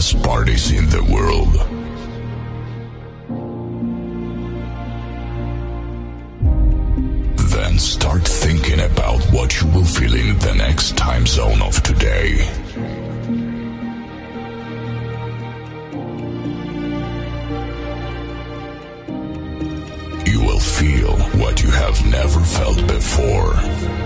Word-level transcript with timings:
best 0.00 0.22
parties 0.22 0.70
in 0.70 0.88
the 0.88 1.04
world. 1.12 1.52
Then 7.50 7.78
start 7.78 8.26
thinking 8.26 8.80
about 8.80 9.20
what 9.30 9.60
you 9.60 9.66
will 9.68 9.84
feel 9.84 10.14
in 10.14 10.38
the 10.38 10.54
next 10.54 10.96
time 10.96 11.26
zone 11.26 11.60
of 11.60 11.82
today. 11.82 12.30
You 20.24 20.40
will 20.40 20.60
feel 20.60 21.14
what 21.42 21.62
you 21.62 21.70
have 21.72 22.06
never 22.06 22.40
felt 22.40 22.86
before. 22.86 23.99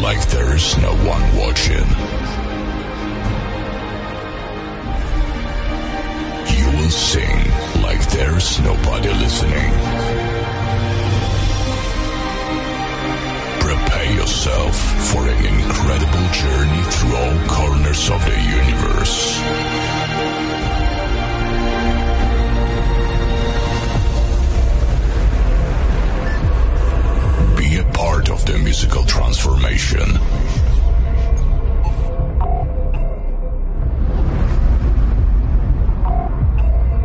Like 0.00 0.26
there 0.28 0.54
is 0.54 0.78
no 0.78 0.92
one 1.04 1.22
watching. 1.36 1.88
You 6.56 6.66
will 6.78 6.90
sing 6.90 7.38
like 7.82 8.02
there's 8.10 8.60
nobody 8.60 9.10
listening. 9.10 9.72
Prepare 13.60 14.12
yourself 14.14 14.76
for 15.12 15.28
an 15.28 15.44
incredible 15.44 16.26
journey 16.32 16.82
through 16.92 17.16
all 17.16 17.48
corners 17.48 18.10
of 18.10 18.24
the 18.24 18.40
universe. 18.40 19.89
Part 28.00 28.30
of 28.30 28.46
the 28.46 28.56
musical 28.56 29.04
transformation. 29.04 30.08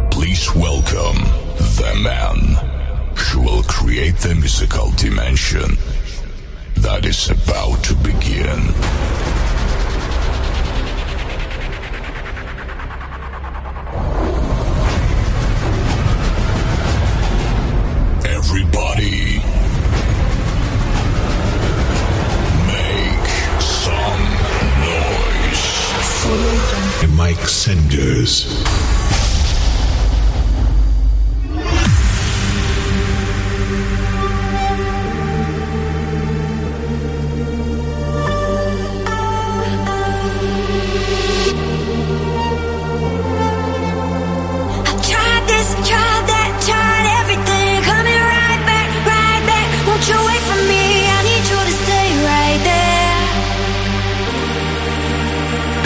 Please 0.10 0.56
welcome 0.56 1.20
the 1.80 1.94
man 2.02 2.38
who 3.18 3.42
will 3.42 3.64
create 3.64 4.16
the 4.20 4.36
musical 4.36 4.90
dimension 4.92 5.78
that 6.78 7.06
is 7.06 7.30
about 7.30 7.84
to 7.84 7.94
begin. 7.96 8.62
Everybody, 18.38 19.35
Mike 27.16 27.48
Senders. 27.48 28.95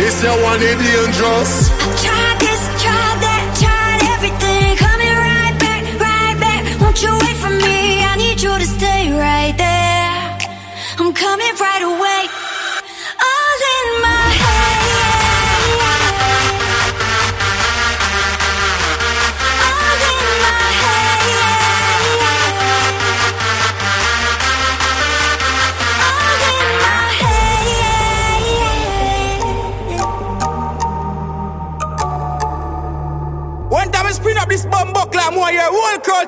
This 0.09 0.23
your 0.23 0.41
one 0.41 0.59
is 0.59 0.73
dangerous. 0.73 1.69
Tried 2.01 2.37
this, 2.41 2.61
tried 2.81 3.17
that, 3.25 3.45
tried 3.61 4.01
everything. 4.15 4.75
Coming 4.85 5.15
right 5.29 5.55
back, 5.61 5.83
right 6.01 6.37
back. 6.45 6.81
Won't 6.81 6.99
you 7.03 7.11
wait 7.13 7.37
for 7.37 7.53
me? 7.53 8.01
I 8.01 8.15
need 8.17 8.41
you 8.41 8.49
to 8.49 8.65
stay 8.65 9.13
right 9.13 9.55
there. 9.55 10.37
I'm 10.97 11.13
coming 11.13 11.53
right 11.61 11.83
away. 11.83 11.98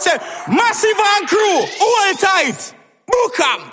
Say, 0.02 0.18
Massive 0.48 1.00
and 1.18 1.28
crew, 1.28 1.66
hold 1.80 2.20
tight, 2.20 2.74
book 3.08 3.40
'em. 3.40 3.70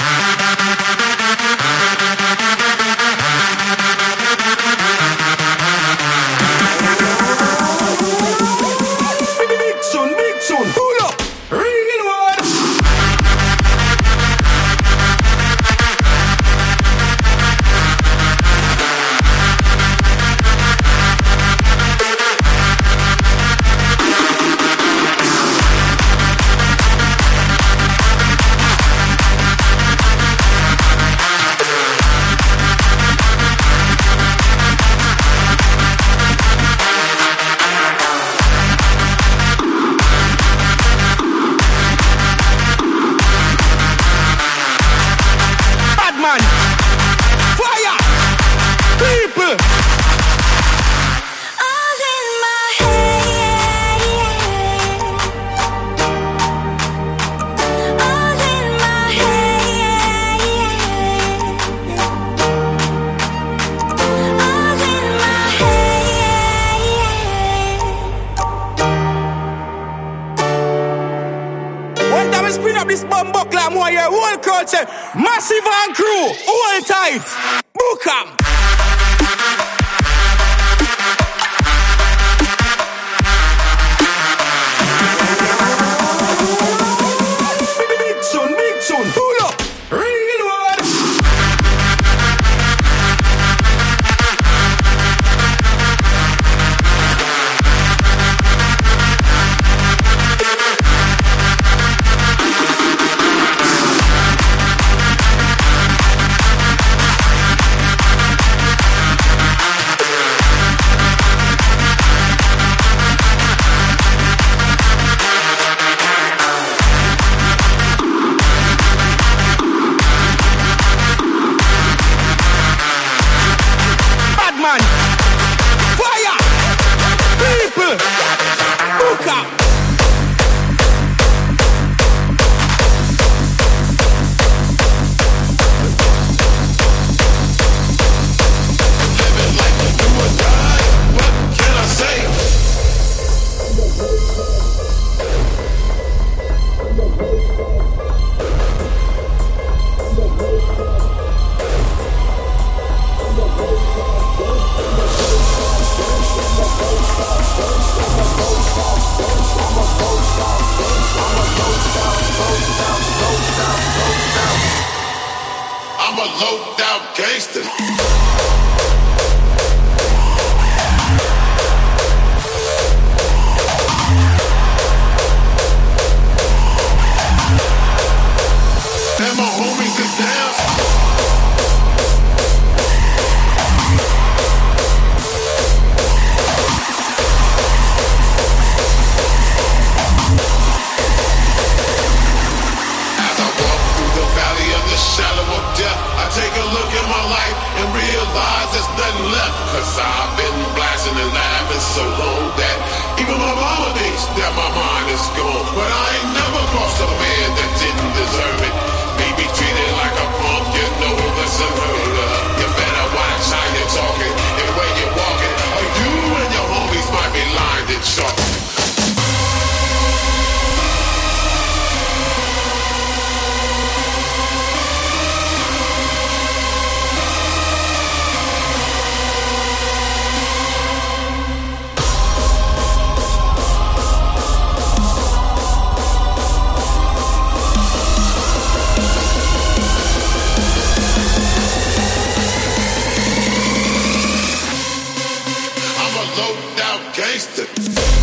low 246.39 246.55
down 246.77 247.01
gangster. 247.15 248.18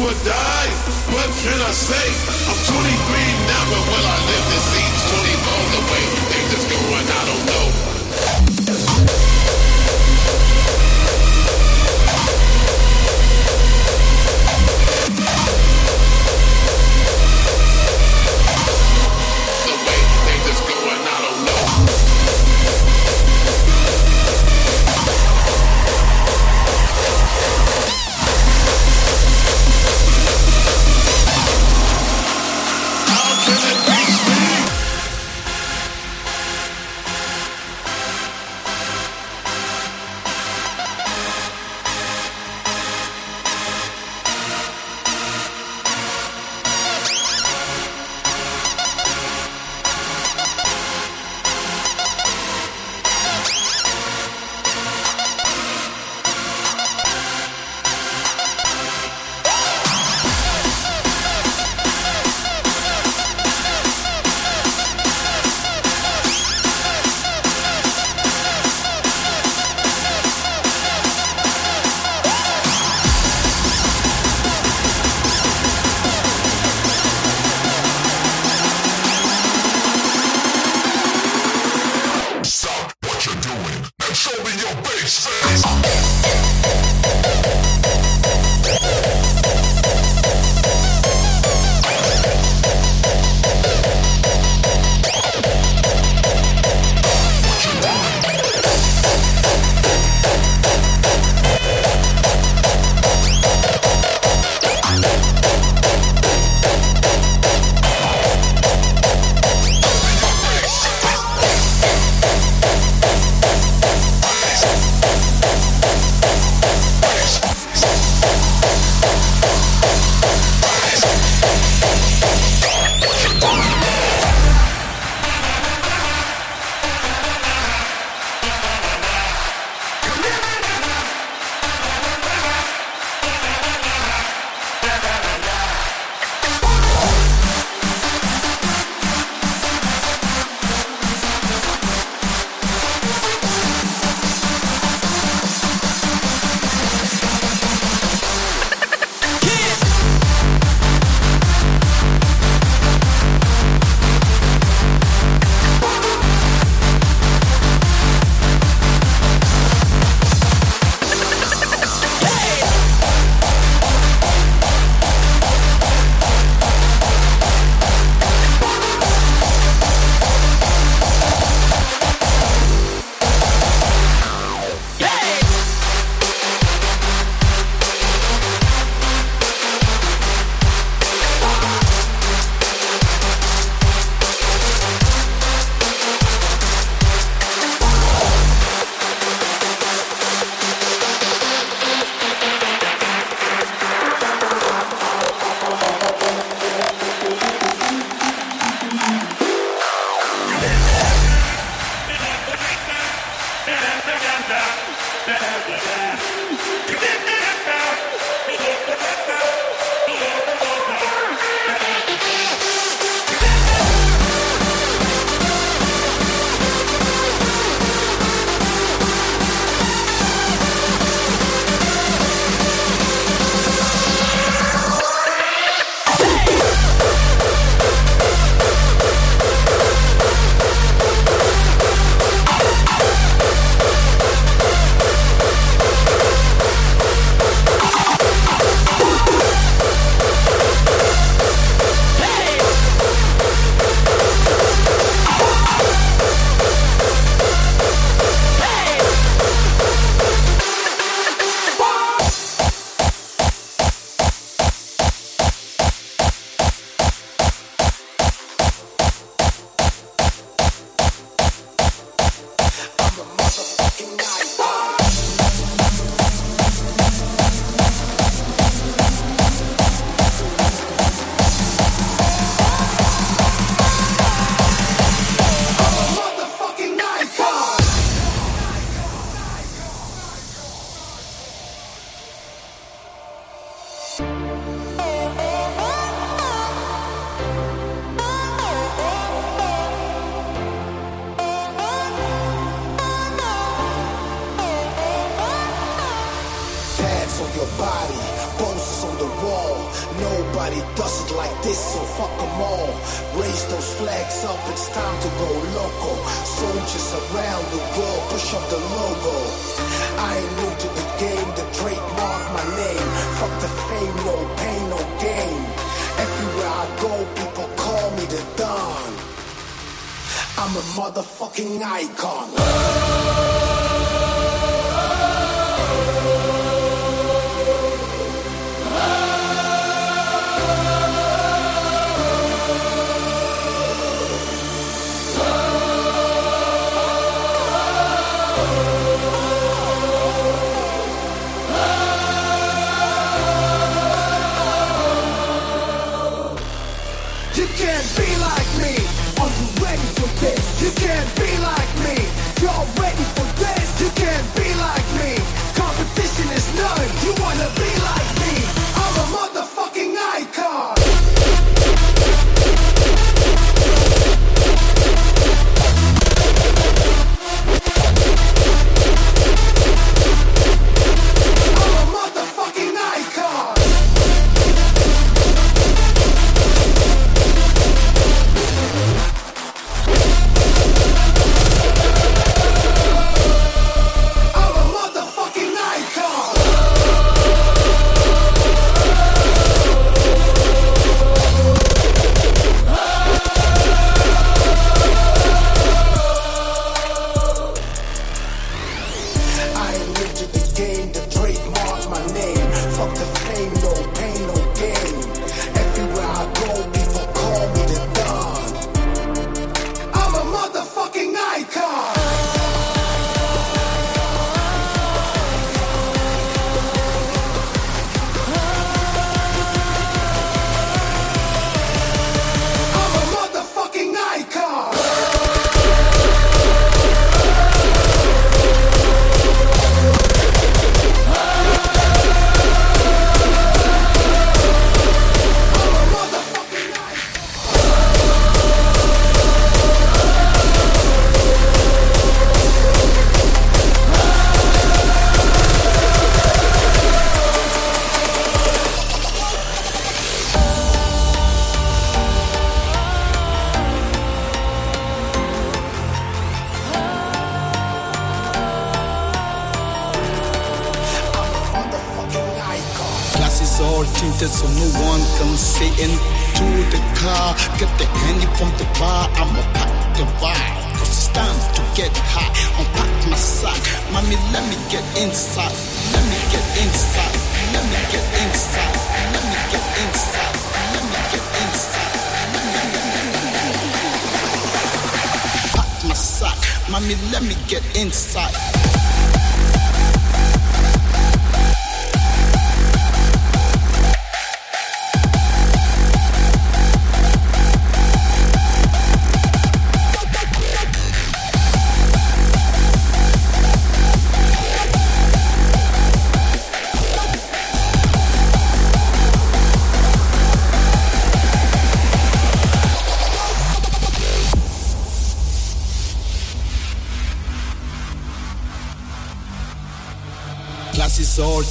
would 0.00 0.16
die. 0.24 0.70
What 1.12 1.28
can 1.44 1.60
I 1.60 1.72
say? 1.72 2.06
I'm 2.48 2.56
23 2.56 2.88
now, 3.48 3.62
but 3.68 3.82
will 3.84 4.06
I 4.06 4.18
live 4.28 4.46
to 4.52 4.60
see? 4.72 4.89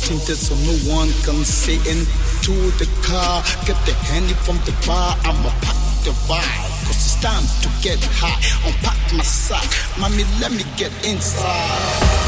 watching 0.09 0.25
this 0.27 0.47
so 0.47 0.55
no 0.65 0.95
one 0.95 1.09
can 1.23 1.43
see 1.45 1.75
into 1.89 2.53
the 2.77 2.87
car. 3.03 3.43
Get 3.65 3.77
the 3.85 3.93
handy 3.93 4.33
from 4.33 4.57
the 4.65 4.73
bar, 4.85 5.15
I'ma 5.23 5.49
pack 5.61 5.75
the 6.03 6.11
vibe. 6.27 6.85
Cause 6.85 6.95
it's 6.95 7.21
time 7.21 7.43
to 7.61 7.69
get 7.81 7.99
high. 8.13 8.39
Unpack 8.67 9.13
my 9.13 9.23
sock, 9.23 9.65
mommy, 9.99 10.23
let 10.39 10.51
me 10.51 10.63
get 10.77 10.91
inside. 11.05 12.18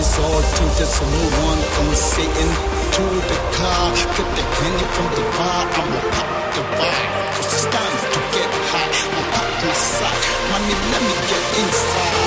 is 0.00 0.18
all 0.18 0.42
tinted, 0.56 0.88
so 0.88 1.04
no 1.04 1.24
one 1.44 1.60
from 1.74 1.88
sitting 1.94 2.52
to 2.96 3.04
the 3.30 3.38
car. 3.56 3.84
Get 4.16 4.28
the 4.36 4.44
candy 4.56 4.86
from 4.96 5.08
the 5.16 5.24
bar, 5.36 5.62
I'ma 5.78 6.00
pop 6.14 6.30
the 6.56 6.62
bar, 6.76 7.00
Cause 7.34 7.52
it's 7.56 7.66
time 7.74 7.96
to 8.14 8.20
get 8.34 8.50
high. 8.72 8.90
I'ma 9.04 9.22
pop 9.34 9.48
my 9.64 9.72
sock. 9.72 10.20
Mommy, 10.50 10.74
let 10.92 11.02
me 11.08 11.14
get 11.28 11.44
inside. 11.60 12.19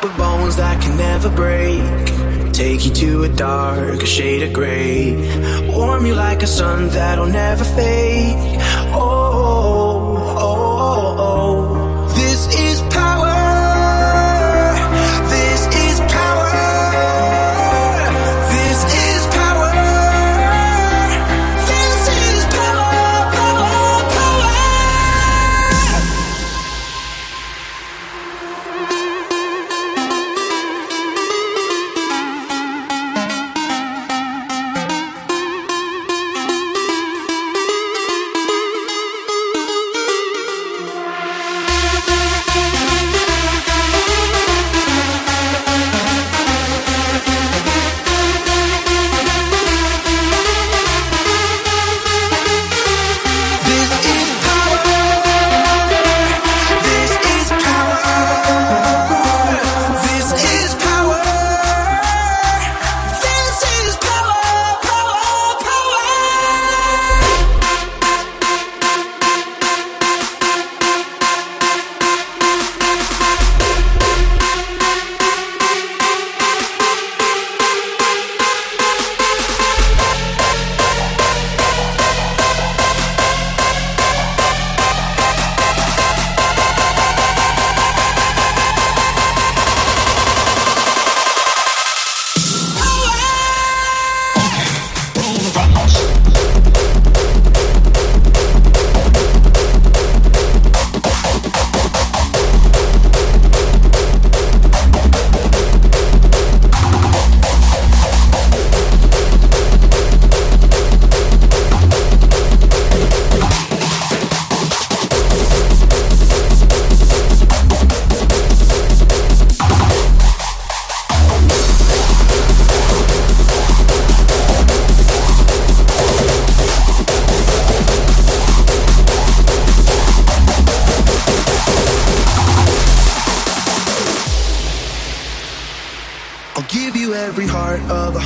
With 0.00 0.16
bones 0.16 0.56
that 0.56 0.80
can 0.80 0.96
never 0.96 1.28
break. 1.28 1.82
Take 2.52 2.84
you 2.86 2.92
to 2.92 3.24
a 3.24 3.28
dark, 3.28 4.00
shade 4.06 4.42
of 4.42 4.52
gray. 4.52 5.14
Warm 5.68 6.06
you 6.06 6.14
like 6.14 6.42
a 6.42 6.46
sun 6.46 6.88
that'll 6.88 7.26
never 7.26 7.64
fade. 7.64 8.60
Oh, 8.94 9.02
oh, 9.02 10.36
oh, 10.38 11.16
oh. 11.18 11.68
oh. 11.68 11.71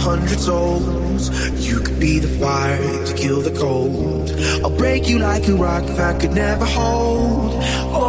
hundred 0.07 0.39
souls. 0.39 1.25
You 1.67 1.81
could 1.81 1.99
be 1.99 2.21
the 2.21 2.29
fire 2.39 3.05
to 3.07 3.15
kill 3.15 3.41
the 3.41 3.51
cold. 3.51 4.31
I'll 4.63 4.77
break 4.77 5.09
you 5.09 5.19
like 5.19 5.49
a 5.49 5.55
rock 5.55 5.83
if 5.83 5.99
I 5.99 6.13
could 6.17 6.33
never 6.33 6.65
hold. 6.65 7.55
Oh, 7.93 8.06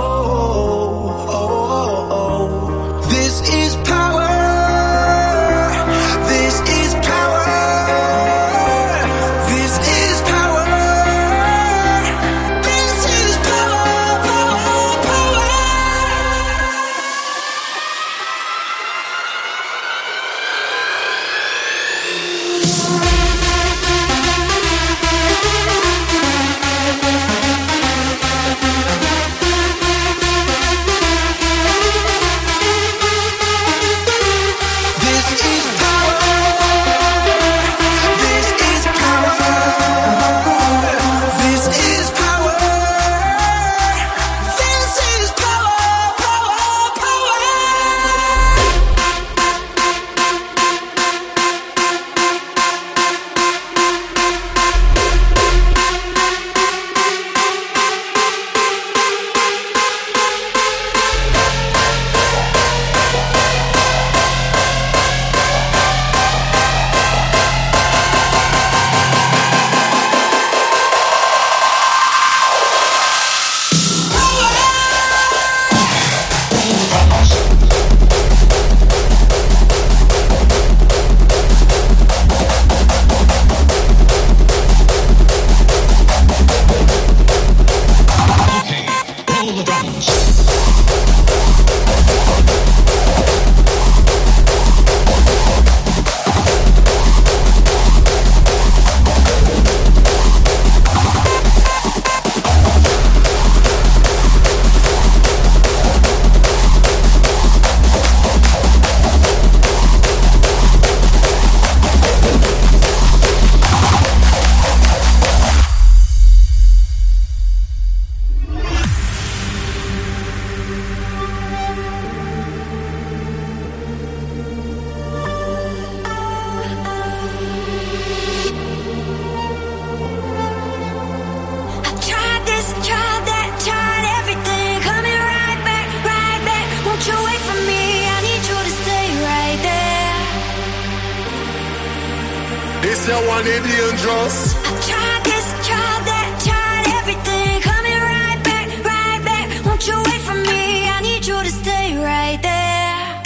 Your 143.08 143.26
one 143.26 143.46
dangerous. 143.46 144.54
Tried 144.90 145.22
this, 145.24 145.48
tried 145.68 146.04
that, 146.10 146.30
tried 146.44 146.88
everything. 147.00 147.62
Coming 147.62 148.00
right 148.12 148.40
back, 148.44 148.68
right 148.84 149.22
back. 149.24 149.66
Won't 149.66 149.88
you 149.88 149.96
wait 150.08 150.22
for 150.28 150.36
me? 150.36 150.90
I 150.90 151.00
need 151.02 151.26
you 151.26 151.42
to 151.42 151.50
stay 151.50 151.96
right 151.96 152.40
there. 152.42 153.24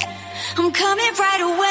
I'm 0.57 0.71
coming 0.71 1.13
right 1.17 1.41
away. 1.41 1.70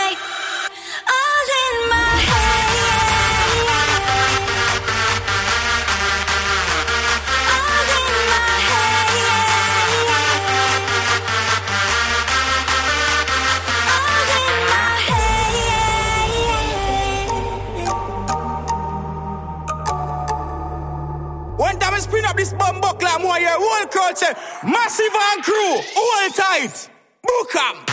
Massive 24.63 25.15
and 25.33 25.43
crew, 25.43 25.81
hold 25.97 26.35
tight. 26.35 26.89
Book 27.23 27.57
'em. 27.57 27.90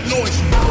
that 0.00 0.08
noise. 0.08 0.69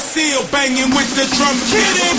a 0.00 0.02
seal 0.02 0.42
banging 0.50 0.90
with 0.94 1.10
the 1.14 1.26
drum. 1.36 1.56
Get 1.70 1.96
it! 2.08 2.16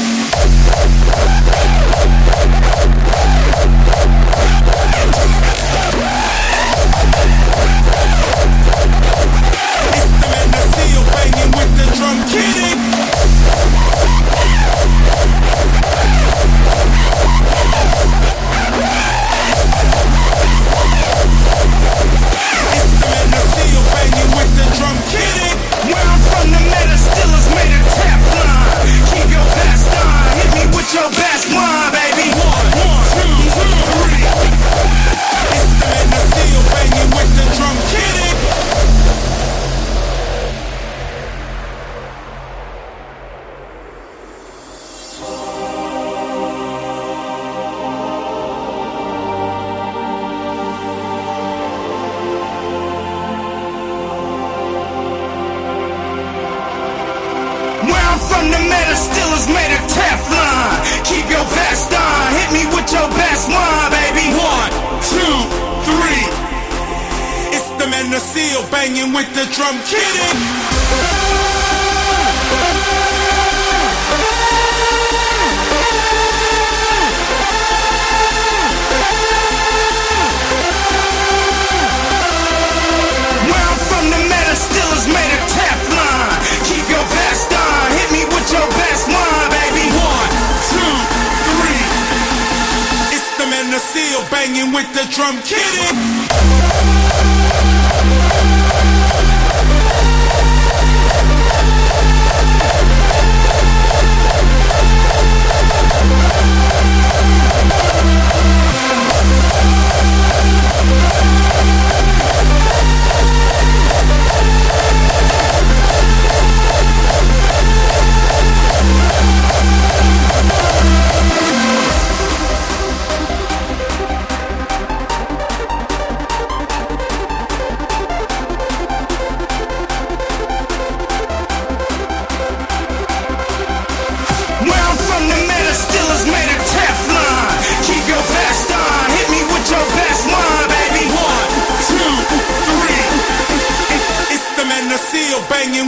It's 9.98 10.12
the 10.22 10.28
man, 10.30 10.48
the 10.52 10.62
seal 10.76 11.04
banging 11.14 11.52
with 11.58 11.72
the 11.78 11.86
drum. 11.98 12.18
Get! 12.30 12.71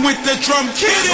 with 0.04 0.22
the 0.26 0.36
drum 0.42 0.68
kitty. 0.74 1.14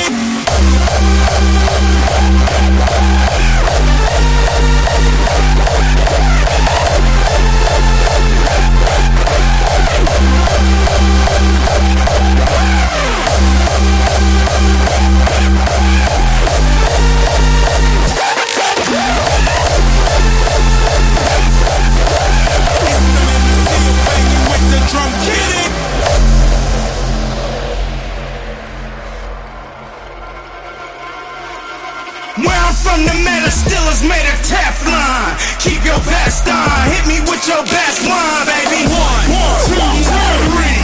Keep 35.59 35.83
your 35.83 35.99
best 36.07 36.47
on. 36.47 36.87
Hit 36.87 37.05
me 37.05 37.19
with 37.29 37.45
your 37.47 37.63
best 37.63 38.07
one, 38.07 38.45
baby. 38.47 38.87
One, 38.87 39.27
one, 39.27 39.59
two, 39.67 39.75
three. 40.55 40.79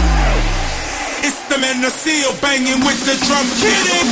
It's 1.23 1.39
the 1.47 1.57
man 1.57 1.83
of 1.83 1.91
steel 1.93 2.33
banging 2.41 2.83
with 2.83 2.99
the 3.07 3.15
drum. 3.25 3.47
Kidding. 3.63 4.05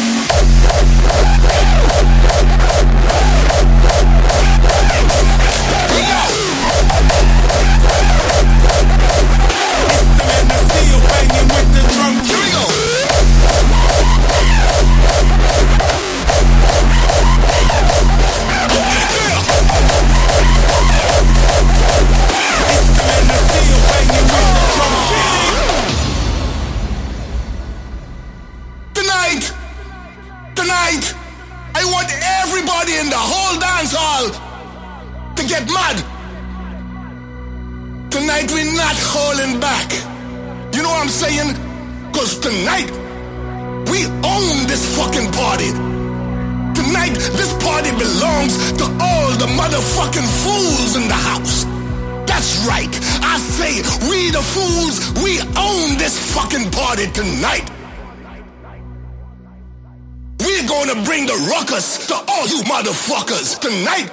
motherfuckers. 62.63 63.59
Tonight, 63.59 64.09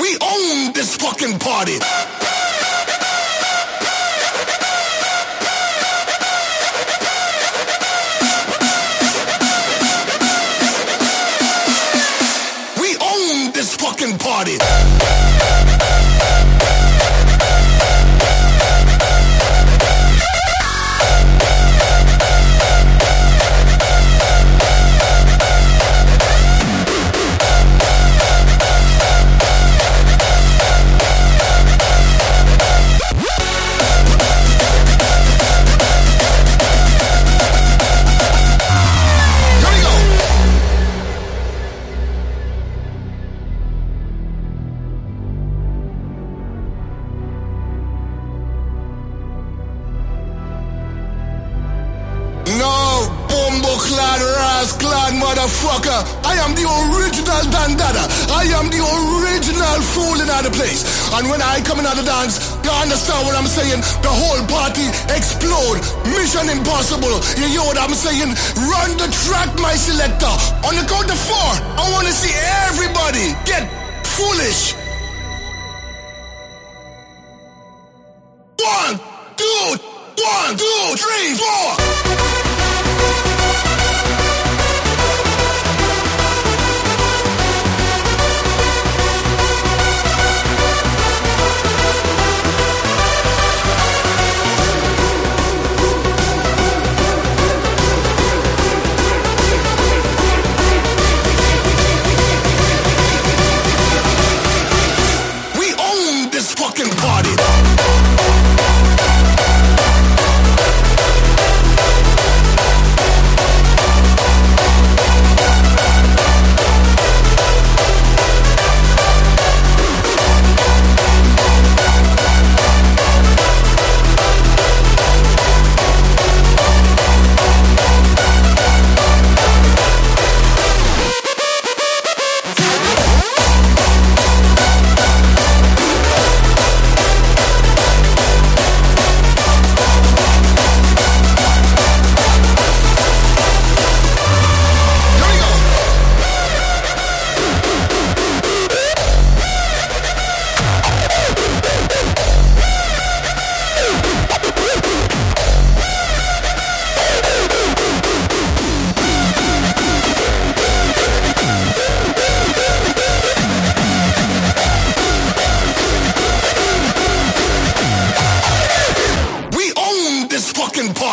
we 0.00 0.16
own 0.22 0.72
this 0.72 0.96
fucking 0.96 1.38
party. 1.38 1.78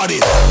started. 0.03 0.42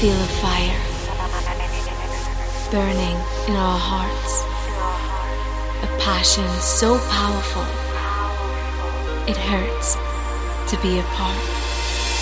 Feel 0.00 0.14
a 0.14 0.30
fire 0.38 0.78
burning 2.70 3.18
in 3.48 3.56
our 3.56 3.78
hearts. 3.90 4.42
A 5.82 5.88
passion 5.98 6.46
so 6.60 7.00
powerful, 7.10 7.66
it 9.26 9.36
hurts 9.36 9.96
to 10.70 10.80
be 10.82 11.00
apart. 11.00 11.42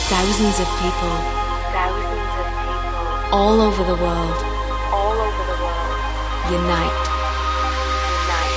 Thousands 0.08 0.56
of 0.58 0.66
people, 0.80 1.16
thousands 1.76 2.32
of 2.40 2.46
people, 2.56 3.36
all 3.36 3.60
over 3.60 3.84
the 3.84 3.98
world, 4.00 4.38
all 4.96 5.12
over 5.12 5.42
the 5.44 5.58
world, 5.60 6.00
unite, 6.56 7.06
unite 8.24 8.56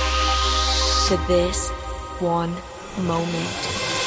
for 1.08 1.18
this 1.28 1.68
one 2.20 2.54
moment. 3.04 3.99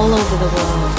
All 0.00 0.14
over 0.14 0.36
the 0.38 0.46
world 0.46 0.89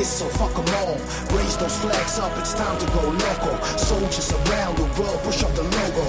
this, 0.00 0.18
so 0.18 0.26
fuck 0.40 0.54
them 0.56 0.68
all. 0.80 0.96
Raise 1.36 1.56
those 1.58 1.76
flags 1.76 2.18
up, 2.18 2.32
it's 2.38 2.54
time 2.54 2.76
to 2.80 2.86
go 2.96 3.02
local. 3.04 3.56
Soldiers 3.76 4.32
around 4.32 4.76
the 4.78 4.88
world, 4.96 5.20
push 5.24 5.44
up 5.44 5.52
the 5.54 5.62
logo. 5.62 6.06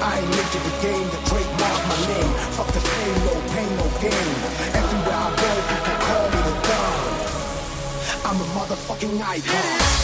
I 0.00 0.22
ain't 0.22 0.50
to 0.54 0.60
the 0.68 0.74
game, 0.86 1.06
the 1.14 1.20
trademark 1.28 1.80
my 1.90 1.98
name. 2.10 2.32
Fuck 2.56 2.70
the 2.76 2.82
fame, 2.90 3.18
no 3.26 3.34
pain, 3.52 3.70
no 3.80 3.86
gain. 4.04 4.34
Everywhere 4.80 5.20
I 5.26 5.30
go, 5.42 5.50
people 5.70 5.98
call 6.06 6.26
me 6.32 6.40
the 6.48 6.54
Don. 6.68 7.02
I'm 8.28 8.38
a 8.44 8.46
motherfucking 8.56 9.20
icon. 9.20 10.03